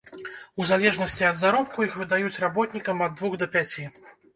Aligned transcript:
У 0.61 0.65
залежнасці 0.69 1.29
ад 1.29 1.39
заробку 1.43 1.87
іх 1.91 2.01
выдаюць 2.01 2.35
работнікам 2.49 2.97
ад 3.11 3.19
двух 3.23 3.33
да 3.41 3.55
пяці. 3.57 3.91